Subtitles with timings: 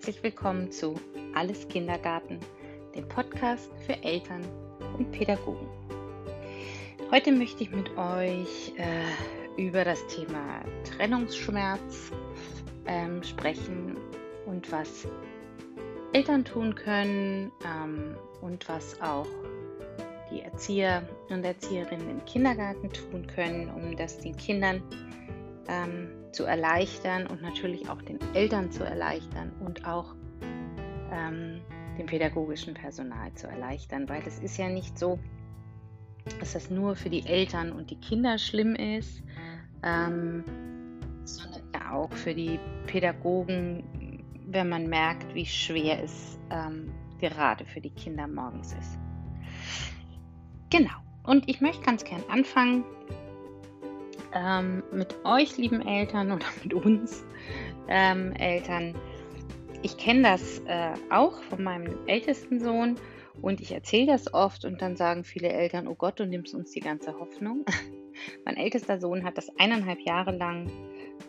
[0.00, 0.98] herzlich willkommen zu
[1.34, 2.40] Alles Kindergarten,
[2.94, 4.40] dem Podcast für Eltern
[4.96, 5.68] und Pädagogen.
[7.10, 12.12] Heute möchte ich mit euch äh, über das Thema Trennungsschmerz
[12.86, 13.98] ähm, sprechen
[14.46, 15.06] und was
[16.14, 19.28] Eltern tun können ähm, und was auch
[20.32, 24.82] die Erzieher und Erzieherinnen im Kindergarten tun können, um das den Kindern
[25.68, 30.14] ähm, zu erleichtern und natürlich auch den Eltern zu erleichtern und auch
[31.12, 31.60] ähm,
[31.98, 35.18] dem pädagogischen Personal zu erleichtern, weil es ist ja nicht so,
[36.38, 39.22] dass das nur für die Eltern und die Kinder schlimm ist,
[39.82, 40.44] ähm,
[41.24, 47.90] sondern auch für die Pädagogen, wenn man merkt, wie schwer es ähm, gerade für die
[47.90, 48.98] Kinder morgens ist.
[50.70, 50.90] Genau.
[51.24, 52.84] Und ich möchte ganz gern anfangen
[54.34, 57.24] ähm, mit euch, lieben Eltern, oder mit uns
[57.88, 58.94] ähm, Eltern.
[59.82, 62.96] Ich kenne das äh, auch von meinem ältesten Sohn
[63.40, 66.70] und ich erzähle das oft und dann sagen viele Eltern, oh Gott, du nimmst uns
[66.72, 67.64] die ganze Hoffnung.
[68.44, 70.70] mein ältester Sohn hat das eineinhalb Jahre lang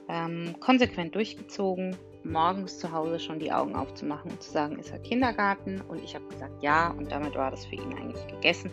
[0.10, 5.00] ähm, konsequent durchgezogen, morgens zu Hause schon die Augen aufzumachen und zu sagen, ist er
[5.00, 5.82] Kindergarten?
[5.88, 8.72] Und ich habe gesagt, ja, und damit war das für ihn eigentlich gegessen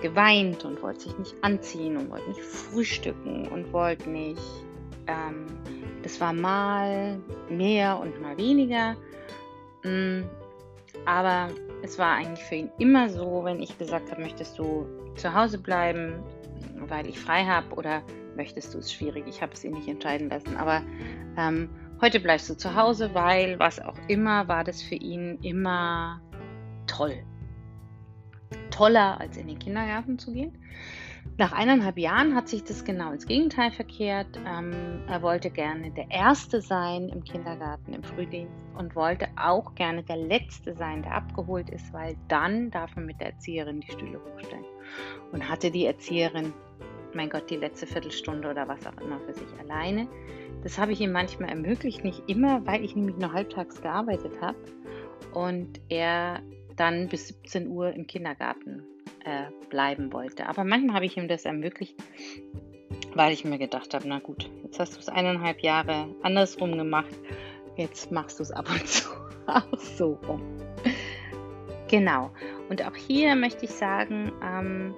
[0.00, 4.42] geweint und wollte sich nicht anziehen und wollte nicht frühstücken und wollte nicht.
[5.06, 5.46] Ähm,
[6.02, 7.18] das war mal
[7.48, 8.96] mehr und mal weniger.
[9.84, 10.22] Mm,
[11.04, 11.48] aber
[11.82, 15.58] es war eigentlich für ihn immer so, wenn ich gesagt habe, möchtest du zu Hause
[15.58, 16.22] bleiben,
[16.88, 18.02] weil ich frei habe oder
[18.36, 19.24] möchtest du es schwierig.
[19.26, 20.56] Ich habe es ihn nicht entscheiden lassen.
[20.56, 20.82] Aber
[21.36, 21.68] ähm,
[22.00, 26.20] heute bleibst du zu Hause, weil was auch immer, war das für ihn immer
[26.86, 27.24] toll
[28.70, 30.52] toller, als in den Kindergarten zu gehen.
[31.36, 34.40] Nach eineinhalb Jahren hat sich das genau ins Gegenteil verkehrt.
[34.44, 40.02] Ähm, er wollte gerne der Erste sein im Kindergarten, im Frühdienst und wollte auch gerne
[40.02, 44.20] der Letzte sein, der abgeholt ist, weil dann darf man mit der Erzieherin die Stühle
[44.20, 44.64] hochstellen.
[45.30, 46.52] Und hatte die Erzieherin,
[47.14, 50.08] mein Gott, die letzte Viertelstunde oder was auch immer für sich alleine.
[50.62, 54.58] Das habe ich ihm manchmal ermöglicht, nicht immer, weil ich nämlich nur halbtags gearbeitet habe
[55.34, 56.40] und er
[56.78, 58.82] dann bis 17 Uhr im Kindergarten
[59.24, 60.46] äh, bleiben wollte.
[60.48, 61.96] Aber manchmal habe ich ihm das ermöglicht,
[63.14, 67.14] weil ich mir gedacht habe, na gut, jetzt hast du es eineinhalb Jahre andersrum gemacht,
[67.76, 69.08] jetzt machst du es ab und zu
[69.46, 70.42] auch so rum.
[71.88, 72.30] Genau.
[72.68, 74.94] Und auch hier möchte ich sagen, ähm,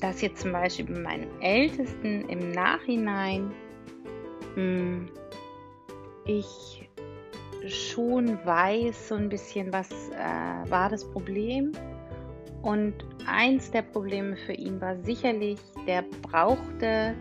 [0.00, 3.52] dass jetzt zum Beispiel bei meinen Ältesten im Nachhinein
[4.56, 5.08] mh, hm,
[6.26, 6.83] ich
[7.68, 11.72] schon weiß so ein bisschen, was äh, war das Problem.
[12.62, 12.94] Und
[13.26, 17.14] eins der Probleme für ihn war sicherlich, der brauchte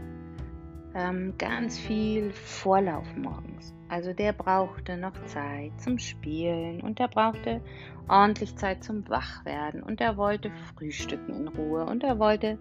[0.95, 3.73] ähm, ganz viel Vorlauf morgens.
[3.89, 7.61] Also der brauchte noch Zeit zum Spielen und der brauchte
[8.07, 12.57] ordentlich Zeit zum Wachwerden und er wollte frühstücken in Ruhe und er wollte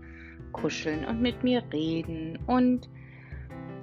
[0.52, 2.88] kuscheln und mit mir reden und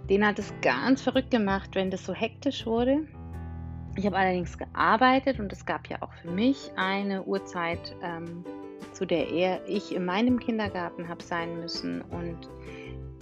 [0.09, 3.07] den hat es ganz verrückt gemacht, wenn das so hektisch wurde
[3.99, 8.45] ich habe allerdings gearbeitet und es gab ja auch für mich eine Uhrzeit, ähm,
[8.93, 12.01] zu der er, ich in meinem Kindergarten habe sein müssen.
[12.01, 12.49] Und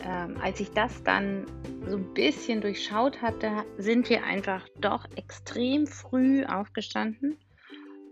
[0.06, 1.48] ähm, als ich das dann
[1.88, 7.40] so ein bisschen durchschaut hatte, sind wir einfach doch extrem früh aufgestanden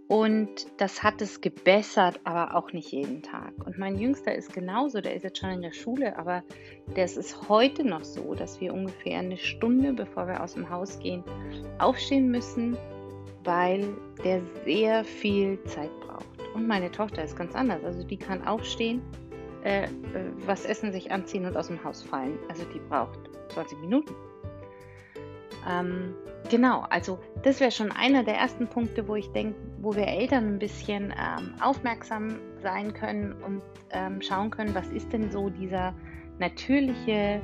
[0.08, 3.54] und das hat es gebessert, aber auch nicht jeden Tag.
[3.66, 6.44] Und mein Jüngster ist genauso, der ist jetzt schon in der Schule, aber
[6.96, 11.00] das ist heute noch so, dass wir ungefähr eine Stunde, bevor wir aus dem Haus
[11.00, 11.24] gehen,
[11.80, 12.78] aufstehen müssen,
[13.44, 13.88] weil
[14.24, 16.26] der sehr viel Zeit braucht.
[16.54, 17.84] Und meine Tochter ist ganz anders.
[17.84, 19.02] Also die kann aufstehen,
[19.64, 19.90] äh, äh
[20.46, 22.38] was essen, sich anziehen und aus dem Haus fallen.
[22.48, 23.18] Also die braucht
[23.50, 24.14] 20 Minuten.
[25.68, 26.14] Ähm,
[26.50, 30.56] genau, also das wäre schon einer der ersten Punkte, wo ich denke, wo wir Eltern
[30.56, 33.62] ein bisschen ähm, aufmerksam sein können und
[33.92, 35.94] ähm, schauen können, was ist denn so dieser
[36.40, 37.42] natürliche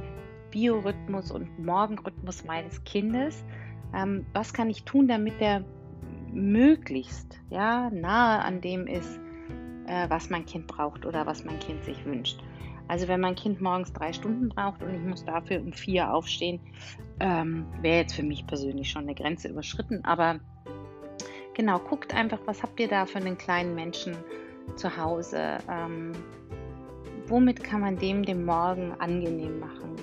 [0.52, 3.44] Biorhythmus und Morgenrhythmus meines Kindes.
[3.96, 5.64] Ähm, was kann ich tun, damit der
[6.32, 9.20] möglichst ja, nahe an dem ist,
[9.88, 12.42] äh, was mein Kind braucht oder was mein Kind sich wünscht.
[12.92, 16.60] Also wenn mein Kind morgens drei Stunden braucht und ich muss dafür um vier aufstehen,
[17.22, 20.04] ähm, wäre jetzt für mich persönlich schon eine Grenze überschritten.
[20.04, 20.42] Aber
[21.54, 24.18] genau, guckt einfach, was habt ihr da für einen kleinen Menschen
[24.76, 25.60] zu Hause?
[25.70, 26.12] Ähm,
[27.28, 29.96] womit kann man dem den Morgen angenehm machen?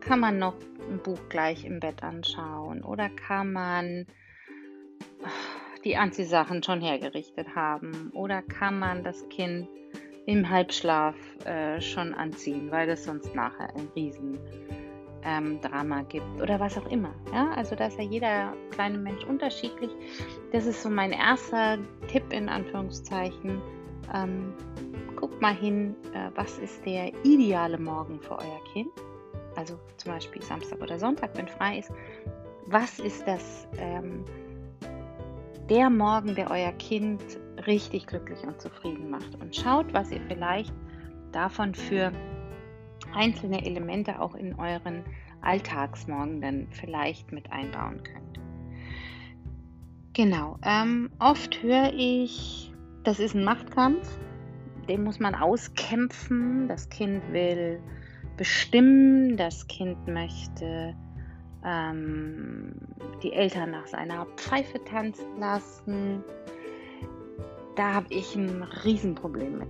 [0.00, 0.54] Kann man noch
[0.90, 4.06] ein Buch gleich im Bett anschauen oder kann man
[5.84, 9.68] die Anziehsachen schon hergerichtet haben oder kann man das Kind
[10.28, 11.14] im Halbschlaf
[11.46, 14.38] äh, schon anziehen, weil das sonst nachher ein riesen
[15.24, 15.58] ähm,
[16.10, 17.14] gibt oder was auch immer.
[17.32, 17.50] Ja?
[17.56, 19.90] Also da ist ja jeder kleine Mensch unterschiedlich.
[20.52, 21.78] Das ist so mein erster
[22.08, 23.62] Tipp in Anführungszeichen.
[24.14, 24.52] Ähm,
[25.16, 28.90] guckt mal hin, äh, was ist der ideale Morgen für euer Kind.
[29.56, 31.90] Also zum Beispiel Samstag oder Sonntag, wenn frei ist.
[32.66, 34.26] Was ist das, ähm,
[35.70, 37.22] der Morgen, der euer Kind
[37.66, 39.34] richtig glücklich und zufrieden macht?
[39.40, 40.72] Und schaut, was ihr vielleicht
[41.32, 42.12] davon für
[43.14, 45.04] einzelne Elemente auch in euren
[45.40, 48.40] Alltagsmorgen dann vielleicht mit einbauen könnt.
[50.14, 52.72] Genau, ähm, oft höre ich,
[53.04, 54.18] das ist ein Machtkampf,
[54.88, 56.66] den muss man auskämpfen.
[56.66, 57.80] Das Kind will
[58.36, 60.94] bestimmen, das Kind möchte
[61.64, 62.72] ähm,
[63.22, 66.24] die Eltern nach seiner Pfeife tanzen lassen.
[67.78, 69.68] Da habe ich ein Riesenproblem mit.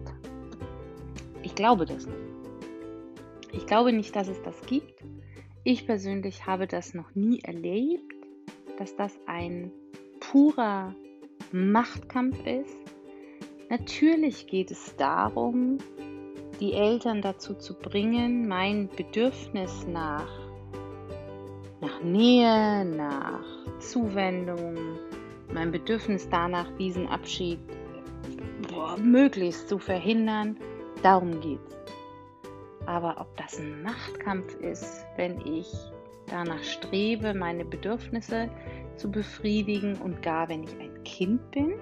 [1.42, 2.18] Ich glaube das nicht.
[3.52, 5.04] Ich glaube nicht, dass es das gibt.
[5.62, 8.14] Ich persönlich habe das noch nie erlebt,
[8.78, 9.70] dass das ein
[10.20, 10.94] purer
[11.52, 12.78] Machtkampf ist.
[13.68, 15.76] Natürlich geht es darum,
[16.60, 20.32] die Eltern dazu zu bringen, mein Bedürfnis nach,
[21.82, 23.44] nach Nähe, nach
[23.80, 24.78] Zuwendung,
[25.52, 27.58] mein Bedürfnis danach, diesen Abschied
[28.96, 30.56] möglichst zu verhindern.
[31.02, 31.76] Darum geht es.
[32.86, 35.70] Aber ob das ein Machtkampf ist, wenn ich
[36.26, 38.48] danach strebe, meine Bedürfnisse
[38.96, 41.74] zu befriedigen und gar wenn ich ein Kind bin,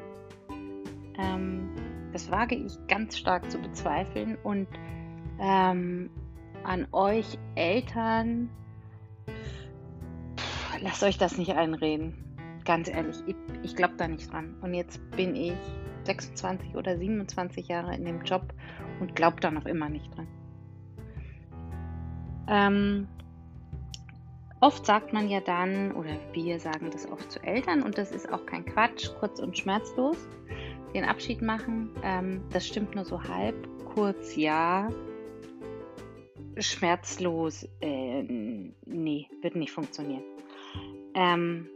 [1.18, 1.70] ähm,
[2.12, 4.36] das wage ich ganz stark zu bezweifeln.
[4.42, 4.68] Und
[5.40, 6.10] ähm,
[6.64, 8.50] an euch Eltern,
[9.28, 12.35] pff, lasst euch das nicht einreden.
[12.66, 14.56] Ganz ehrlich, ich, ich glaube da nicht dran.
[14.60, 15.54] Und jetzt bin ich
[16.04, 18.52] 26 oder 27 Jahre in dem Job
[19.00, 20.26] und glaube da noch immer nicht dran.
[22.48, 23.08] Ähm,
[24.60, 28.32] oft sagt man ja dann, oder wir sagen das oft zu Eltern, und das ist
[28.32, 30.18] auch kein Quatsch, kurz und schmerzlos,
[30.92, 31.90] den Abschied machen.
[32.02, 33.54] Ähm, das stimmt nur so halb.
[33.94, 34.88] Kurz ja,
[36.58, 40.22] schmerzlos, äh, nee, wird nicht funktionieren.
[41.14, 41.68] Ähm,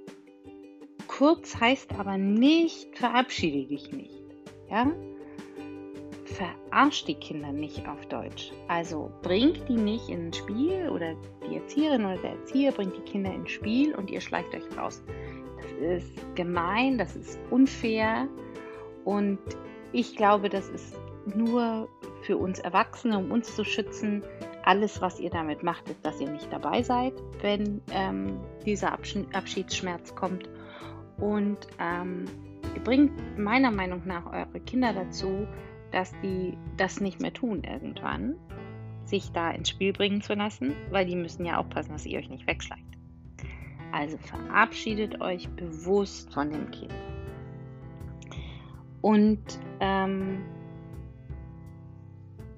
[1.20, 4.22] kurz heißt aber nicht, verabschiede dich nicht.
[4.70, 4.90] Ja?
[6.24, 8.52] verarscht die Kinder nicht auf Deutsch.
[8.68, 11.14] Also bringt die nicht ins Spiel oder
[11.46, 15.02] die Erzieherin oder der Erzieher bringt die Kinder ins Spiel und ihr schleicht euch raus.
[15.60, 18.26] Das ist gemein, das ist unfair
[19.04, 19.40] und
[19.92, 20.94] ich glaube, das ist
[21.34, 21.88] nur
[22.22, 24.22] für uns Erwachsene, um uns zu schützen.
[24.64, 27.12] Alles, was ihr damit macht, ist, dass ihr nicht dabei seid,
[27.42, 30.48] wenn ähm, dieser Abschiedsschmerz kommt.
[31.20, 32.24] Und ähm,
[32.74, 35.46] ihr bringt meiner Meinung nach eure Kinder dazu,
[35.90, 38.36] dass die das nicht mehr tun irgendwann,
[39.04, 42.30] sich da ins Spiel bringen zu lassen, weil die müssen ja aufpassen, dass ihr euch
[42.30, 42.84] nicht wegschleicht.
[43.92, 46.94] Also verabschiedet euch bewusst von dem Kind.
[49.02, 49.40] Und
[49.80, 50.42] ähm,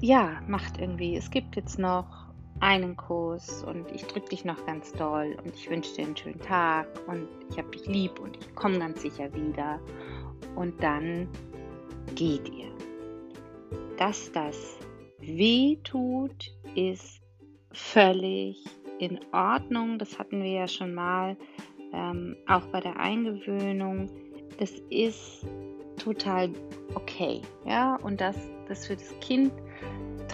[0.01, 2.22] ja, macht irgendwie, es gibt jetzt noch
[2.63, 6.41] einen Kurs und ich drücke dich noch ganz doll und ich wünsche dir einen schönen
[6.41, 9.79] Tag und ich habe dich lieb und ich komme ganz sicher wieder.
[10.57, 11.29] Und dann
[12.15, 12.73] geht ihr
[14.03, 14.79] dass das
[15.21, 17.23] weh tut, ist
[17.73, 18.65] völlig
[18.99, 19.99] in Ordnung.
[19.99, 21.37] Das hatten wir ja schon mal,
[21.93, 24.11] ähm, auch bei der Eingewöhnung.
[24.59, 25.47] Das ist
[26.03, 26.51] total
[26.97, 27.43] okay.
[27.65, 29.53] Ja, und dass das für das Kind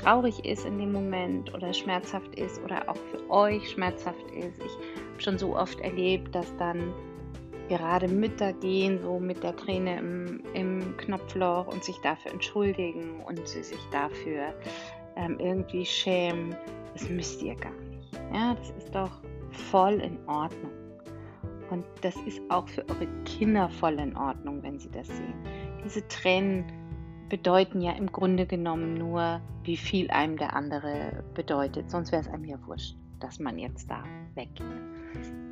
[0.03, 4.59] traurig ist in dem Moment oder schmerzhaft ist oder auch für euch schmerzhaft ist.
[4.59, 6.93] Ich habe schon so oft erlebt, dass dann
[7.69, 13.47] gerade Mütter gehen, so mit der Träne im, im Knopfloch und sich dafür entschuldigen und
[13.47, 14.55] sie sich dafür
[15.17, 16.57] ähm, irgendwie schämen.
[16.95, 18.13] Das müsst ihr gar nicht.
[18.33, 19.21] Ja, das ist doch
[19.71, 20.73] voll in Ordnung.
[21.71, 25.35] Und das ist auch für eure Kinder voll in Ordnung, wenn sie das sehen.
[25.85, 26.65] Diese Tränen
[27.29, 31.91] bedeuten ja im Grunde genommen nur, wie viel einem der andere bedeutet.
[31.91, 34.03] Sonst wäre es einem ja wurscht, dass man jetzt da
[34.35, 34.67] weggeht.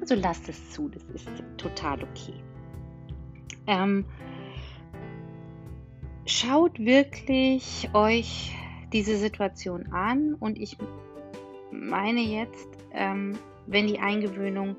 [0.01, 2.35] Also lasst es zu, das ist total okay.
[3.67, 4.05] Ähm,
[6.25, 8.55] schaut wirklich euch
[8.93, 10.77] diese Situation an und ich
[11.71, 14.77] meine jetzt, ähm, wenn die Eingewöhnung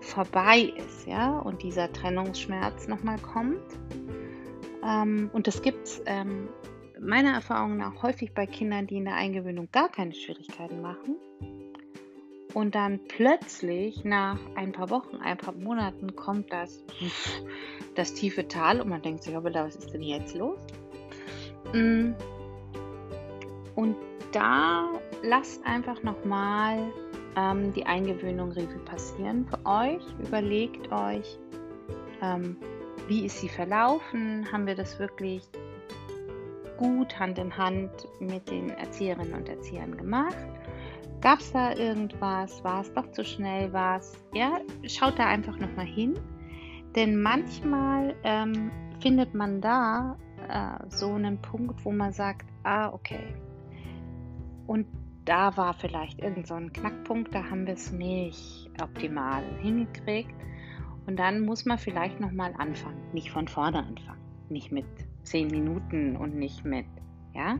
[0.00, 3.62] vorbei ist, ja, und dieser Trennungsschmerz nochmal kommt.
[4.88, 6.48] Ähm, und das gibt es ähm,
[6.98, 11.16] meiner Erfahrung nach häufig bei Kindern, die in der Eingewöhnung gar keine Schwierigkeiten machen
[12.54, 16.82] und dann plötzlich nach ein paar Wochen, ein paar Monaten kommt das,
[17.94, 20.58] das tiefe Tal und man denkt sich, aber was ist denn jetzt los?
[21.72, 22.12] Mm.
[23.74, 23.96] Und
[24.32, 24.90] da
[25.22, 26.92] lasst einfach nochmal
[27.36, 30.02] ähm, die Eingewöhnung Revue passieren für euch.
[30.26, 31.38] Überlegt euch,
[32.22, 32.56] ähm,
[33.08, 34.46] wie ist sie verlaufen?
[34.52, 35.42] Haben wir das wirklich
[36.76, 40.36] gut Hand in Hand mit den Erzieherinnen und Erziehern gemacht?
[41.20, 42.62] Gab es da irgendwas?
[42.62, 43.72] War es doch zu schnell?
[43.72, 44.16] War es?
[44.34, 46.14] Ja, schaut da einfach nochmal hin.
[46.94, 50.16] Denn manchmal ähm, findet man da
[50.48, 53.34] äh, so einen Punkt, wo man sagt, ah, okay.
[54.66, 54.86] Und
[55.24, 60.34] da war vielleicht irgend so ein Knackpunkt, da haben wir es nicht optimal hingekriegt.
[61.08, 64.84] Und dann muss man vielleicht nochmal anfangen, nicht von vorne anfangen, nicht mit
[65.22, 66.84] zehn Minuten und nicht mit,
[67.34, 67.58] ja,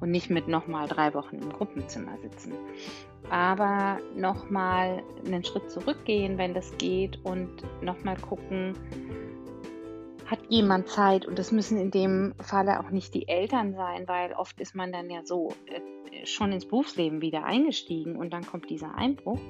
[0.00, 2.52] und nicht mit nochmal drei Wochen im Gruppenzimmer sitzen.
[3.30, 8.74] Aber nochmal einen Schritt zurückgehen, wenn das geht und nochmal gucken,
[10.26, 14.34] hat jemand Zeit und das müssen in dem Falle auch nicht die Eltern sein, weil
[14.34, 18.68] oft ist man dann ja so äh, schon ins Berufsleben wieder eingestiegen und dann kommt
[18.68, 19.40] dieser Einbruch.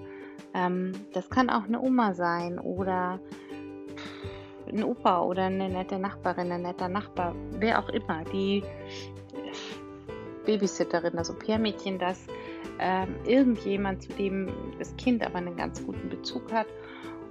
[0.54, 3.20] Ähm, das kann auch eine Oma sein oder
[4.68, 8.62] ein Opa oder eine nette Nachbarin, ein netter Nachbar, wer auch immer, die
[10.46, 12.26] Babysitterin, das Au-pair-Mädchen, das
[12.78, 16.66] ähm, irgendjemand, zu dem das Kind aber einen ganz guten Bezug hat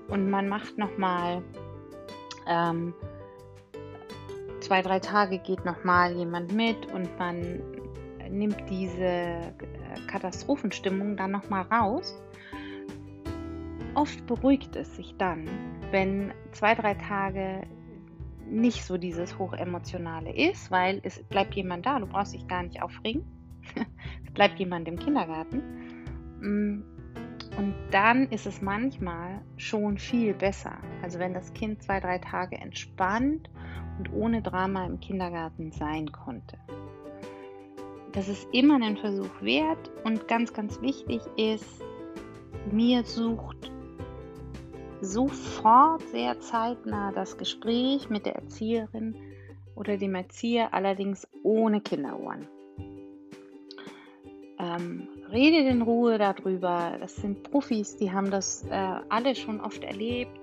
[0.07, 1.41] und man macht nochmal
[2.47, 2.93] ähm,
[4.61, 7.61] zwei, drei Tage geht nochmal jemand mit und man
[8.29, 9.51] nimmt diese äh,
[10.07, 12.17] Katastrophenstimmung dann nochmal raus.
[13.93, 15.49] Oft beruhigt es sich dann,
[15.91, 17.63] wenn zwei, drei Tage
[18.47, 22.81] nicht so dieses Hochemotionale ist, weil es bleibt jemand da, du brauchst dich gar nicht
[22.81, 23.23] aufregen.
[24.25, 25.61] es bleibt jemand im Kindergarten.
[26.39, 26.83] Mm,
[27.57, 30.77] und dann ist es manchmal schon viel besser.
[31.01, 33.49] Also wenn das Kind zwei, drei Tage entspannt
[33.97, 36.57] und ohne Drama im Kindergarten sein konnte.
[38.13, 41.81] Das ist immer einen Versuch wert und ganz, ganz wichtig ist,
[42.71, 43.71] mir sucht
[45.01, 49.15] sofort sehr zeitnah das Gespräch mit der Erzieherin
[49.75, 52.47] oder dem Erzieher, allerdings ohne Kinderohren.
[54.59, 56.97] Ähm, redet in Ruhe darüber.
[56.99, 60.39] Das sind Profis, die haben das äh, alle schon oft erlebt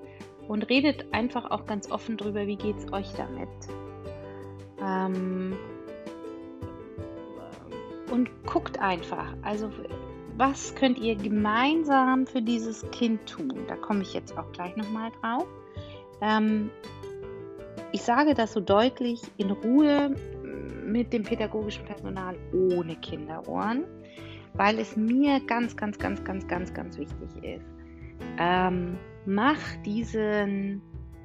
[0.49, 3.49] und redet einfach auch ganz offen darüber, wie geht es euch damit.
[4.83, 5.57] Ähm,
[8.11, 9.71] und guckt einfach, also
[10.39, 13.65] was könnt ihr gemeinsam für dieses Kind tun?
[13.67, 15.49] Da komme ich jetzt auch gleich nochmal drauf.
[16.23, 16.71] Ähm,
[17.91, 20.15] ich sage das so deutlich in Ruhe
[20.87, 23.85] mit dem pädagogischen Personal ohne Kinderohren,
[24.55, 27.67] weil es mir ganz, ganz, ganz, ganz, ganz, ganz wichtig ist.
[28.39, 30.81] Ähm, mach diesen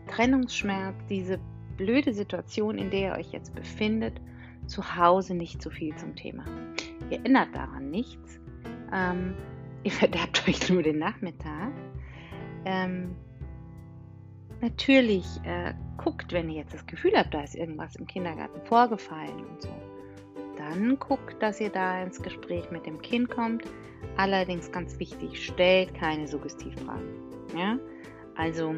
[0.07, 1.39] Trennungsschmerz, diese
[1.77, 4.19] blöde Situation, in der ihr euch jetzt befindet,
[4.65, 6.45] zu Hause nicht zu viel zum Thema.
[7.11, 8.39] Ihr ändert daran nichts.
[8.93, 9.35] Ähm,
[9.83, 11.71] ihr verderbt euch nur den Nachmittag.
[12.65, 13.15] Ähm,
[14.61, 19.45] natürlich äh, guckt, wenn ihr jetzt das Gefühl habt, da ist irgendwas im Kindergarten vorgefallen
[19.45, 19.69] und so.
[20.57, 23.63] Dann guckt, dass ihr da ins Gespräch mit dem Kind kommt.
[24.17, 27.07] Allerdings ganz wichtig, stellt keine Suggestivfragen.
[27.57, 27.77] Ja?
[28.35, 28.75] Also,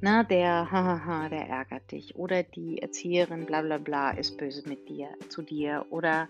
[0.00, 2.16] na, der, hahaha, der ärgert dich.
[2.16, 5.86] Oder die Erzieherin, bla bla bla, ist böse mit dir, zu dir.
[5.90, 6.28] Oder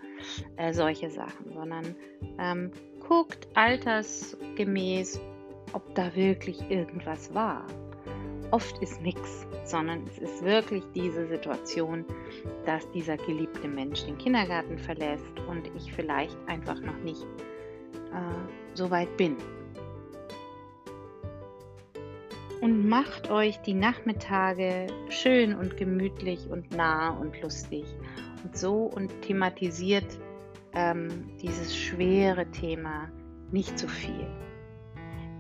[0.57, 1.53] äh, solche Sachen.
[1.53, 1.95] Sondern
[2.39, 2.71] ähm,
[3.07, 5.21] guckt altersgemäß,
[5.73, 7.67] ob da wirklich irgendwas war.
[8.51, 12.07] Oft ist nichts, sondern es ist wirklich diese Situation,
[12.65, 17.23] dass dieser geliebte Mensch den Kindergarten verlässt und ich vielleicht einfach noch nicht
[18.15, 19.37] äh, so weit bin
[22.61, 27.85] und macht euch die Nachmittage schön und gemütlich und nah und lustig
[28.45, 30.19] und so und thematisiert
[30.73, 33.09] ähm, dieses schwere Thema
[33.53, 34.27] nicht zu viel.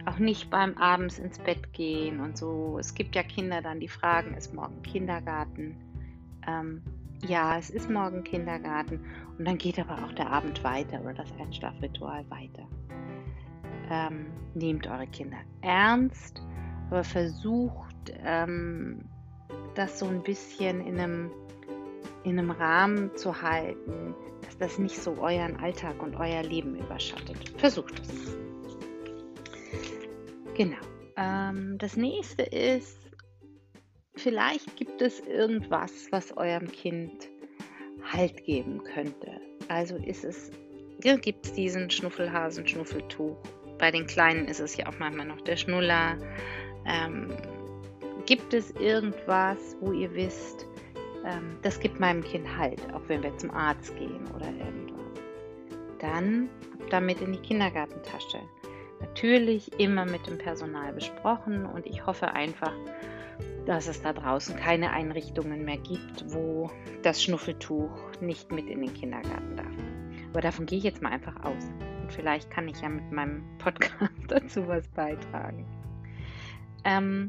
[0.06, 2.78] Auch nicht beim abends ins Bett gehen und so.
[2.78, 5.76] Es gibt ja Kinder dann, die fragen, ist morgen Kindergarten?
[6.46, 6.82] Ähm,
[7.26, 9.00] ja, es ist morgen Kindergarten
[9.38, 12.66] und dann geht aber auch der Abend weiter oder das Einschlafritual weiter.
[13.90, 16.40] Ähm, nehmt eure Kinder ernst
[16.90, 19.00] aber versucht ähm,
[19.74, 21.30] das so ein bisschen in einem,
[22.24, 24.14] in einem Rahmen zu halten,
[24.44, 27.54] dass das nicht so euren Alltag und euer Leben überschattet.
[27.58, 28.36] Versucht es.
[30.54, 30.78] Genau.
[31.16, 32.98] Ähm, das nächste ist,
[34.16, 37.28] vielleicht gibt es irgendwas, was eurem Kind
[38.12, 39.38] Halt geben könnte.
[39.68, 40.50] Also ist es,
[41.00, 43.36] gibt es diesen Schnuffelhasen, Schnuffeltuch.
[43.78, 46.16] Bei den Kleinen ist es ja auch manchmal noch der Schnuller.
[46.88, 47.28] Ähm,
[48.26, 50.66] gibt es irgendwas, wo ihr wisst,
[51.24, 54.88] ähm, das gibt meinem Kind Halt, auch wenn wir zum Arzt gehen oder irgendwas?
[55.98, 58.38] dann ab damit in die Kindergartentasche.
[59.00, 62.72] Natürlich immer mit dem Personal besprochen und ich hoffe einfach,
[63.66, 66.70] dass es da draußen keine Einrichtungen mehr gibt, wo
[67.02, 67.90] das Schnuffeltuch
[68.20, 69.66] nicht mit in den Kindergarten darf.
[70.30, 71.64] Aber davon gehe ich jetzt mal einfach aus.
[72.02, 75.66] Und vielleicht kann ich ja mit meinem Podcast dazu was beitragen.
[76.84, 77.28] Ähm,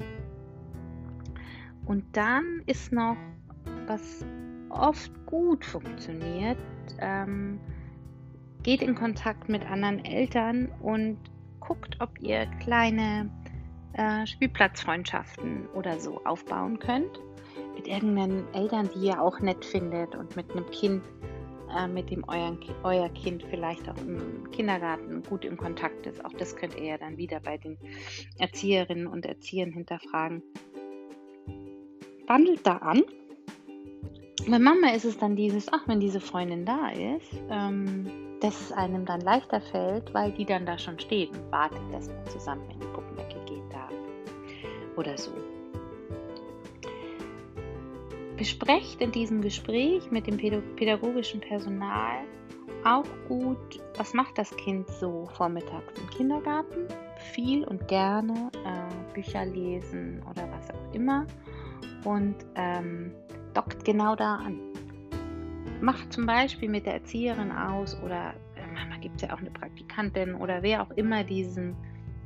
[1.86, 3.18] und dann ist noch,
[3.88, 4.26] was
[4.70, 6.58] oft gut funktioniert,
[7.00, 7.60] ähm,
[8.64, 11.18] geht in Kontakt mit anderen Eltern und
[11.60, 13.30] guckt, ob ihr kleine
[13.94, 17.20] äh, Spielplatzfreundschaften oder so aufbauen könnt.
[17.76, 21.04] Mit irgendeinen Eltern, die ihr auch nett findet und mit einem Kind,
[21.76, 26.24] äh, mit dem euer, euer Kind vielleicht auch im Kindergarten gut in Kontakt ist.
[26.24, 27.78] Auch das könnt ihr ja dann wieder bei den
[28.38, 30.44] Erzieherinnen und Erziehern hinterfragen.
[32.28, 33.04] Wandelt da an.
[34.48, 38.10] Bei Mama ist es dann dieses, ach, wenn diese Freundin da ist, ähm,
[38.40, 42.08] dass es einem dann leichter fällt, weil die dann da schon steht und wartet, dass
[42.08, 43.92] man zusammen in die Puppenecke gehen darf.
[44.96, 45.32] Oder so.
[48.40, 52.24] Besprecht in diesem Gespräch mit dem pädagogischen Personal
[52.84, 56.88] auch gut, was macht das Kind so vormittags im Kindergarten?
[57.34, 61.28] Viel und gerne äh, Bücher lesen oder was auch immer.
[62.06, 63.12] Und ähm,
[63.54, 64.58] dockt genau da an
[65.82, 69.52] macht zum Beispiel mit der Erzieherin aus oder äh, manchmal gibt es ja auch eine
[69.52, 71.76] Praktikantin oder wer auch immer diesen,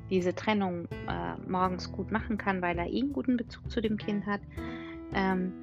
[0.10, 3.98] diese Trennung äh, morgens gut machen kann, weil er eh einen guten Bezug zu dem
[3.98, 4.42] Kind hat.
[5.14, 5.54] Ähm,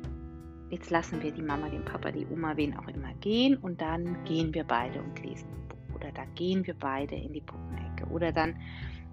[0.71, 4.25] jetzt lassen wir die Mama, den Papa, die Oma, wen auch immer gehen und dann
[4.25, 8.07] gehen wir beide und lesen ein Buch oder dann gehen wir beide in die Puppenecke
[8.11, 8.57] oder dann,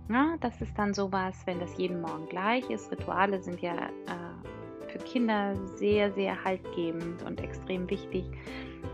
[0.09, 2.91] ja, das ist dann sowas, wenn das jeden Morgen gleich ist.
[2.91, 8.23] Rituale sind ja äh, für Kinder sehr, sehr haltgebend und extrem wichtig.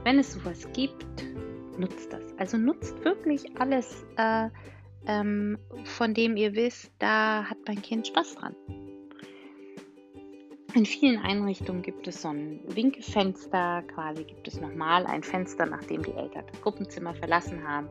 [0.03, 1.05] Wenn es sowas gibt,
[1.77, 2.23] nutzt das.
[2.37, 4.49] Also nutzt wirklich alles, äh,
[5.05, 8.55] ähm, von dem ihr wisst, da hat mein Kind Spaß dran.
[10.75, 16.01] In vielen Einrichtungen gibt es so ein Winkefenster, quasi gibt es nochmal ein Fenster, nachdem
[16.01, 17.87] die Eltern das Gruppenzimmer verlassen haben,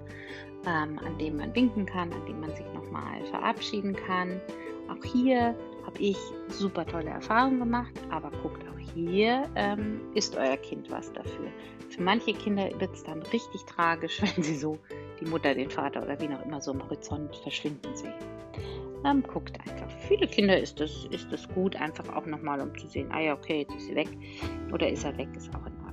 [0.66, 4.40] ähm, an dem man winken kann, an dem man sich nochmal verabschieden kann.
[4.88, 6.16] Auch hier habe ich
[6.48, 11.52] super tolle Erfahrungen gemacht, aber guckt auch hier, ähm, ist euer Kind was dafür.
[11.88, 14.76] Für manche Kinder wird es dann richtig tragisch, wenn sie so
[15.20, 18.14] die Mutter, den Vater oder wie auch immer so am Horizont verschwinden sehen.
[19.04, 19.90] Ähm, guckt einfach.
[20.08, 23.34] Viele Kinder ist es ist das gut, einfach auch nochmal, um zu sehen, ah ja,
[23.34, 24.08] okay, jetzt ist sie weg
[24.72, 25.92] oder ist er weg, ist auch in Ordnung.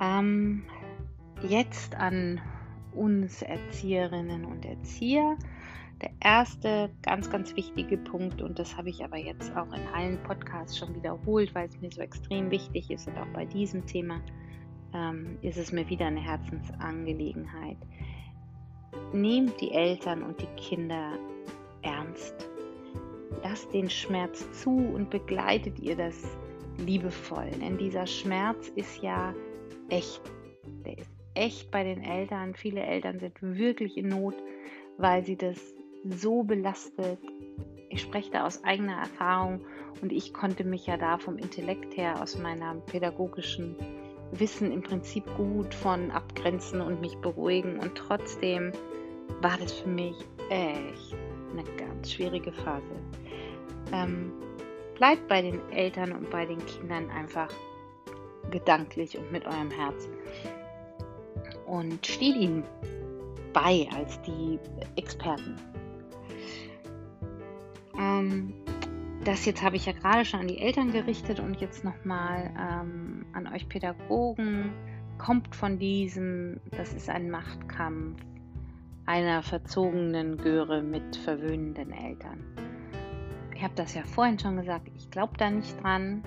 [0.00, 0.62] Ähm,
[1.48, 2.40] jetzt an
[2.92, 5.36] uns Erzieherinnen und Erzieher
[6.00, 10.22] der erste ganz, ganz wichtige Punkt, und das habe ich aber jetzt auch in allen
[10.22, 14.20] Podcasts schon wiederholt, weil es mir so extrem wichtig ist und auch bei diesem Thema
[14.94, 17.76] ähm, ist es mir wieder eine Herzensangelegenheit.
[19.12, 21.18] Nehmt die Eltern und die Kinder
[21.82, 22.48] ernst.
[23.42, 26.36] Lasst den Schmerz zu und begleitet ihr das
[26.78, 27.50] liebevoll.
[27.60, 29.34] Denn dieser Schmerz ist ja
[29.88, 30.20] echt.
[30.84, 32.54] Der ist echt bei den Eltern.
[32.54, 34.34] Viele Eltern sind wirklich in Not,
[34.98, 35.58] weil sie das
[36.04, 37.18] so belastet.
[37.88, 39.64] Ich spreche da aus eigener Erfahrung
[40.00, 43.76] und ich konnte mich ja da vom Intellekt her, aus meinem pädagogischen
[44.32, 47.78] Wissen im Prinzip gut von abgrenzen und mich beruhigen.
[47.78, 48.72] Und trotzdem
[49.40, 50.14] war das für mich
[50.48, 51.16] echt
[51.52, 52.84] eine ganz schwierige Phase.
[53.92, 54.32] Ähm,
[54.96, 57.48] bleibt bei den Eltern und bei den Kindern einfach
[58.50, 60.12] gedanklich und mit eurem Herzen.
[61.66, 62.64] Und steht ihnen
[63.52, 64.58] bei als die
[64.96, 65.56] Experten.
[67.98, 68.52] Ähm,
[69.24, 73.26] das jetzt habe ich ja gerade schon an die Eltern gerichtet und jetzt nochmal ähm,
[73.32, 74.72] an euch Pädagogen.
[75.18, 78.22] Kommt von diesem, das ist ein Machtkampf
[79.04, 82.44] einer verzogenen Göre mit verwöhnenden Eltern.
[83.54, 86.22] Ich habe das ja vorhin schon gesagt, ich glaube da nicht dran.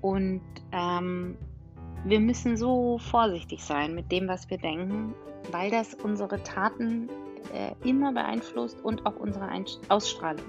[0.00, 0.40] Und
[0.72, 1.36] ähm,
[2.04, 5.14] wir müssen so vorsichtig sein mit dem, was wir denken,
[5.50, 7.10] weil das unsere Taten
[7.52, 10.46] äh, immer beeinflusst und auch unsere Einst Ausstrahlung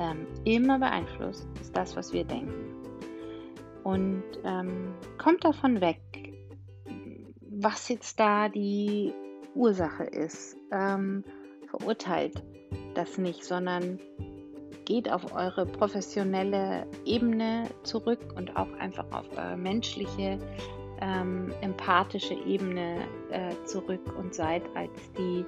[0.00, 2.74] ähm, immer beeinflusst, ist das, was wir denken.
[3.84, 6.00] Und ähm, kommt davon weg,
[7.40, 9.12] was jetzt da die
[9.54, 10.56] Ursache ist.
[10.72, 11.24] Ähm,
[11.68, 12.42] verurteilt
[12.94, 13.98] das nicht, sondern
[14.84, 20.38] geht auf eure professionelle Ebene zurück und auch einfach auf eure menschliche,
[21.00, 22.96] ähm, empathische Ebene
[23.30, 25.44] äh, zurück und seid als die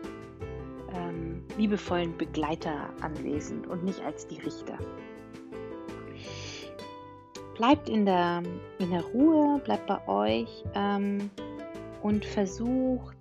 [0.95, 4.79] ähm, liebevollen Begleiter anwesend und nicht als die Richter.
[7.57, 8.43] Bleibt in der,
[8.79, 11.31] in der Ruhe, bleibt bei euch ähm,
[12.03, 13.17] und versucht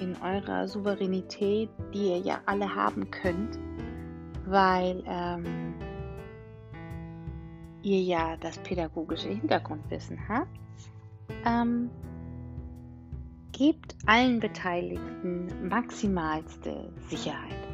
[0.00, 3.58] in eurer Souveränität, die ihr ja alle haben könnt,
[4.46, 5.74] weil ähm,
[7.82, 10.48] ihr ja das pädagogische Hintergrundwissen habt,
[11.44, 11.90] ähm,
[13.60, 17.68] gebt allen Beteiligten maximalste Sicherheit.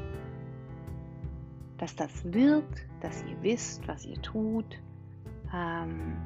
[1.78, 2.64] Dass das wird,
[3.00, 4.80] dass ihr wisst, was ihr tut.
[5.54, 6.16] Ähm,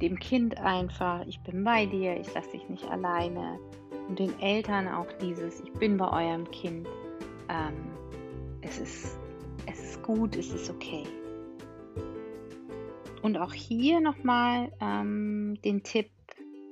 [0.00, 3.56] dem Kind einfach, ich bin bei dir, ich lasse dich nicht alleine.
[4.08, 6.88] Und den Eltern auch dieses, ich bin bei eurem Kind.
[7.48, 7.92] Ähm,
[8.62, 9.16] es, ist,
[9.66, 11.04] es ist gut, es ist okay.
[13.22, 16.10] Und auch hier nochmal ähm, den Tipp,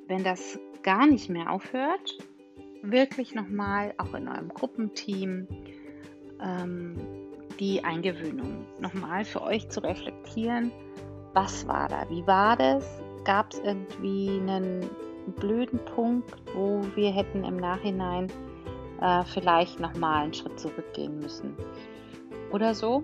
[0.09, 2.19] wenn das gar nicht mehr aufhört,
[2.83, 5.49] wirklich nochmal auch in eurem Gruppenteam
[6.41, 6.97] ähm,
[7.59, 10.71] die Eingewöhnung nochmal für euch zu reflektieren.
[11.33, 12.09] Was war da?
[12.11, 12.87] Wie war das?
[13.25, 14.89] Gab es irgendwie einen
[15.41, 18.31] blöden Punkt, wo wir hätten im Nachhinein
[19.01, 21.57] äh, vielleicht nochmal einen Schritt zurückgehen müssen?
[22.53, 23.03] Oder so?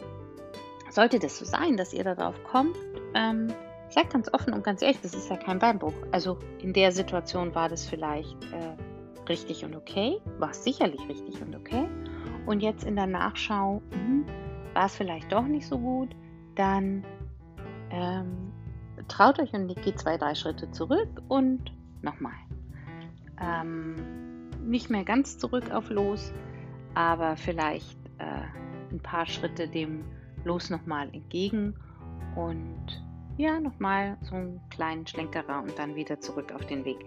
[0.91, 2.77] Sollte das so sein, dass ihr darauf kommt,
[3.15, 3.49] ähm,
[3.91, 5.95] seid ganz offen und ganz ehrlich, das ist ja kein Beinbruch.
[6.13, 8.77] Also in der Situation war das vielleicht äh,
[9.29, 11.89] richtig und okay, war es sicherlich richtig und okay.
[12.47, 14.27] Und jetzt in der Nachschau mh,
[14.75, 16.11] war es vielleicht doch nicht so gut,
[16.55, 17.05] dann
[17.91, 18.53] ähm,
[19.09, 21.73] traut euch und geht zwei, drei Schritte zurück und
[22.03, 22.33] nochmal.
[23.41, 23.97] Ähm,
[24.65, 26.33] nicht mehr ganz zurück auf Los,
[26.95, 30.05] aber vielleicht äh, ein paar Schritte dem
[30.45, 31.75] Los nochmal entgegen
[32.37, 33.03] und
[33.41, 36.99] ja, nochmal so einen kleinen Schlenkerer und dann wieder zurück auf den Weg.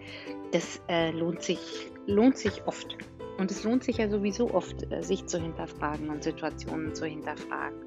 [0.52, 2.96] Das äh, lohnt, sich, lohnt sich oft.
[3.38, 7.78] Und es lohnt sich ja sowieso oft, äh, sich zu hinterfragen und Situationen zu hinterfragen.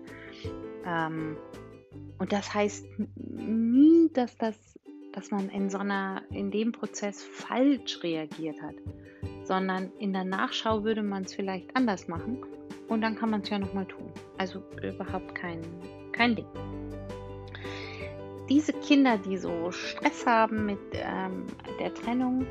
[0.86, 1.38] Ähm,
[2.20, 4.56] und das heißt nie, dass, das,
[5.14, 8.76] dass man in so einer, in dem Prozess falsch reagiert hat,
[9.44, 12.44] sondern in der Nachschau würde man es vielleicht anders machen
[12.88, 14.12] und dann kann man es ja nochmal tun.
[14.38, 15.62] Also überhaupt kein,
[16.12, 16.48] kein Ding
[18.50, 21.46] diese Kinder, die so Stress haben mit ähm,
[21.80, 22.46] der Trennung,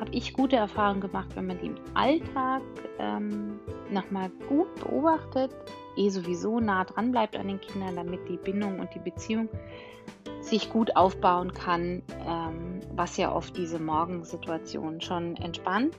[0.00, 2.62] habe ich gute Erfahrungen gemacht, wenn man die im Alltag
[2.98, 3.58] ähm,
[3.90, 5.54] nochmal gut beobachtet,
[5.96, 9.48] eh sowieso nah dran bleibt an den Kindern, damit die Bindung und die Beziehung
[10.40, 15.96] sich gut aufbauen kann, ähm, was ja oft diese Morgensituation schon entspannt.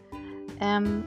[0.60, 1.04] Ähm,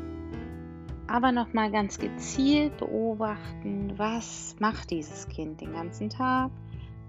[1.07, 6.51] aber nochmal ganz gezielt beobachten, was macht dieses Kind den ganzen Tag,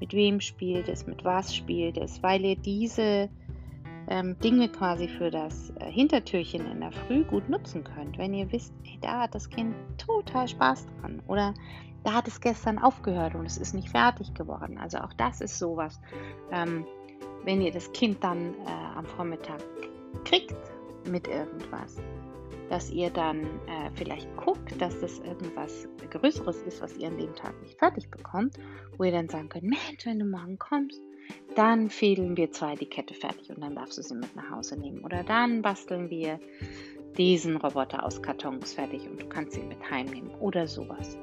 [0.02, 3.30] mit wem spielt es, mit was spielt es, weil ihr diese
[4.08, 8.18] ähm, Dinge quasi für das äh, Hintertürchen in der Früh gut nutzen könnt.
[8.18, 11.54] Wenn ihr wisst, ey, da hat das Kind total Spaß dran oder
[12.04, 14.80] da hat es gestern aufgehört und es ist nicht fertig geworden.
[14.80, 16.02] Also auch das ist sowas.
[16.52, 16.86] Ähm,
[17.46, 19.64] wenn ihr das Kind dann äh, am Vormittag
[20.26, 20.56] kriegt
[21.08, 22.02] mit irgendwas,
[22.72, 27.36] dass ihr dann äh, vielleicht guckt, dass das irgendwas Größeres ist, was ihr an dem
[27.36, 28.56] Tag nicht fertig bekommt,
[28.98, 31.02] wo ihr dann sagen könnt, Mensch, wenn du morgen kommst,
[31.56, 34.80] dann fädeln wir zwei die Kette fertig und dann darfst du sie mit nach Hause
[34.80, 35.04] nehmen.
[35.04, 36.40] Oder dann basteln wir
[37.18, 41.18] diesen Roboter aus Kartons fertig und du kannst ihn mit heimnehmen oder sowas.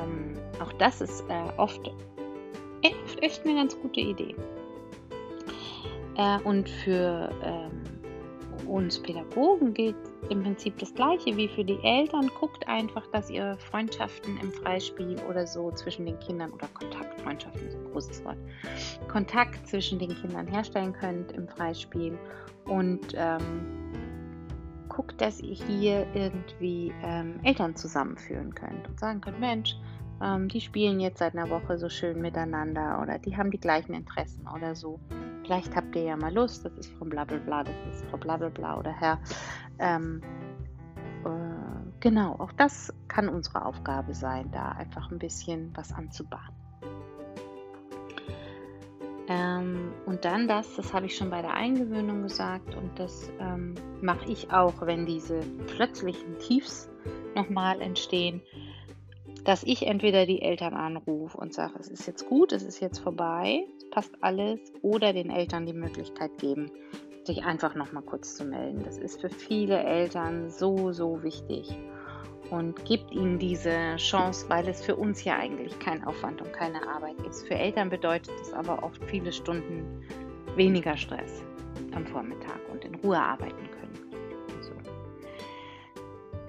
[0.00, 4.34] Ähm, auch das ist äh, oft, oft echt eine ganz gute Idee.
[6.16, 7.82] Äh, und für ähm,
[8.66, 9.96] uns Pädagogen gilt
[10.30, 12.30] im Prinzip das gleiche wie für die Eltern.
[12.38, 17.66] Guckt einfach, dass ihr Freundschaften im Freispiel oder so zwischen den Kindern oder Kontakt, Freundschaften
[17.66, 18.38] ist ein großes Wort,
[19.08, 22.18] Kontakt zwischen den Kindern herstellen könnt im Freispiel
[22.66, 23.64] und ähm,
[24.88, 29.76] guckt, dass ihr hier irgendwie ähm, Eltern zusammenführen könnt und sagen könnt, Mensch,
[30.22, 33.94] ähm, die spielen jetzt seit einer Woche so schön miteinander oder die haben die gleichen
[33.94, 35.00] Interessen oder so.
[35.44, 38.92] Vielleicht habt ihr ja mal Lust, das ist Frau Blablabla, das ist Frau Blablabla oder
[38.92, 39.18] Herr.
[39.78, 40.22] Ähm,
[41.24, 46.54] äh, genau, auch das kann unsere Aufgabe sein, da einfach ein bisschen was anzubahnen.
[49.26, 53.74] Ähm, und dann das, das habe ich schon bei der Eingewöhnung gesagt und das ähm,
[54.02, 56.90] mache ich auch, wenn diese plötzlichen Tiefs
[57.34, 58.42] nochmal entstehen,
[59.44, 62.98] dass ich entweder die Eltern anrufe und sage, es ist jetzt gut, es ist jetzt
[62.98, 66.70] vorbei, es passt alles, oder den Eltern die Möglichkeit geben,
[67.26, 68.82] sich einfach nochmal kurz zu melden.
[68.84, 71.76] Das ist für viele Eltern so, so wichtig
[72.50, 76.86] und gibt ihnen diese Chance, weil es für uns ja eigentlich kein Aufwand und keine
[76.86, 77.46] Arbeit ist.
[77.46, 80.02] Für Eltern bedeutet es aber oft viele Stunden
[80.56, 81.42] weniger Stress
[81.94, 83.98] am Vormittag und in Ruhe arbeiten können.
[84.60, 84.72] So.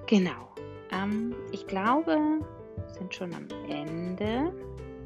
[0.06, 0.54] Genau.
[0.92, 2.16] Ähm, ich glaube,
[2.98, 4.52] sind schon am Ende.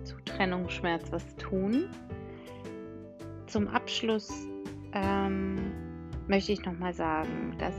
[0.05, 1.89] Zu Trennungsschmerz was tun.
[3.47, 4.47] Zum Abschluss
[4.93, 5.73] ähm,
[6.29, 7.75] möchte ich nochmal sagen, dass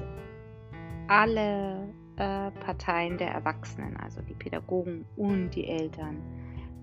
[1.08, 6.22] alle äh, Parteien der Erwachsenen, also die Pädagogen und die Eltern,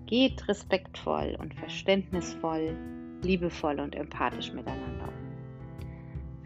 [0.05, 2.75] geht respektvoll und verständnisvoll,
[3.21, 5.09] liebevoll und empathisch miteinander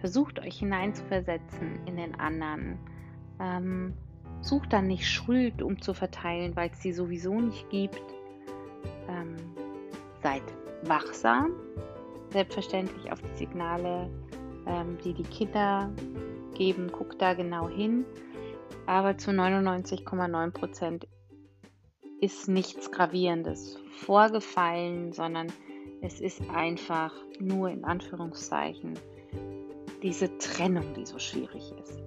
[0.04, 2.78] Versucht euch hineinzuversetzen in den anderen.
[3.39, 3.93] Ähm,
[4.41, 8.04] sucht dann nicht Schuld um zu verteilen, weil es sie sowieso nicht gibt.
[9.08, 9.38] Ähm,
[10.22, 10.43] seid
[10.84, 11.52] wachsam,
[12.34, 14.10] selbstverständlich auf die Signale,
[14.67, 15.91] ähm, die die Kinder
[16.56, 16.91] geben.
[16.91, 18.06] Guckt da genau hin.
[18.86, 21.08] Aber zu 99,9 Prozent
[22.19, 25.48] ist nichts Gravierendes vorgefallen, sondern
[26.02, 29.00] es ist einfach nur in Anführungszeichen
[30.02, 32.02] diese Trennung, die so schwierig ist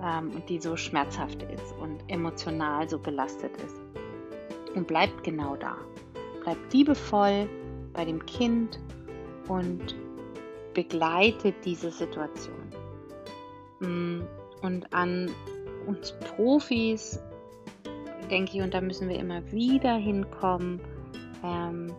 [0.00, 3.80] ähm, und die so schmerzhaft ist und emotional so belastet ist.
[4.74, 5.76] Und bleibt genau da.
[6.42, 7.48] Bleibt liebevoll
[7.92, 8.78] bei dem Kind
[9.48, 9.94] und
[10.74, 12.72] begleitet diese Situation.
[13.80, 14.22] Mm,
[14.62, 15.30] und an
[15.86, 17.22] uns Profis
[18.30, 20.80] denke ich, und da müssen wir immer wieder hinkommen,
[21.44, 21.92] ähm,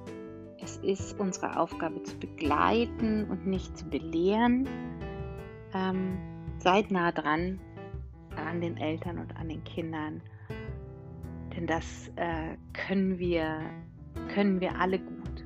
[0.61, 4.67] es ist unsere Aufgabe zu begleiten und nicht zu belehren
[5.75, 6.17] ähm,
[6.57, 7.59] seid nah dran
[8.35, 10.21] an den Eltern und an den Kindern,
[11.55, 13.61] denn das äh, können, wir,
[14.33, 15.44] können wir alle gut.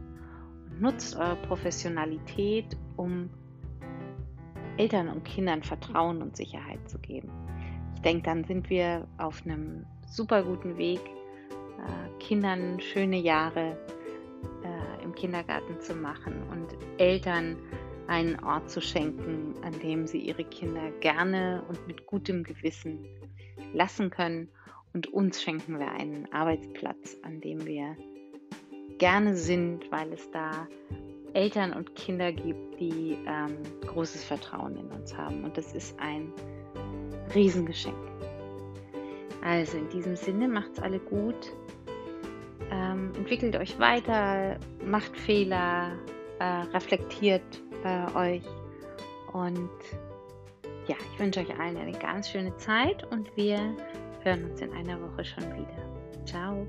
[0.79, 3.29] Nutzt eure Professionalität, um
[4.77, 7.29] Eltern und Kindern Vertrauen und Sicherheit zu geben.
[7.95, 13.77] Ich denke, dann sind wir auf einem super guten Weg, äh, Kindern schöne Jahre
[14.63, 17.57] äh, im Kindergarten zu machen und Eltern
[18.07, 23.05] einen Ort zu schenken, an dem sie ihre Kinder gerne und mit gutem Gewissen
[23.73, 24.49] lassen können.
[24.93, 27.95] Und uns schenken wir einen Arbeitsplatz, an dem wir
[28.99, 30.67] gerne sind, weil es da
[31.33, 33.57] Eltern und Kinder gibt, die ähm,
[33.87, 35.43] großes Vertrauen in uns haben.
[35.43, 36.31] Und das ist ein
[37.33, 37.95] Riesengeschenk.
[39.43, 41.53] Also in diesem Sinne macht's alle gut.
[42.71, 45.91] Ähm, entwickelt euch weiter, macht Fehler,
[46.39, 48.43] äh, reflektiert bei euch.
[49.33, 49.69] Und
[50.87, 53.59] ja, ich wünsche euch allen eine ganz schöne Zeit und wir
[54.23, 56.25] hören uns in einer Woche schon wieder.
[56.25, 56.67] Ciao.